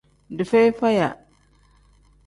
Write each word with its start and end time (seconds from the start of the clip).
Dii 0.37 0.47
feyi 0.51 0.71
faya. 0.79 1.07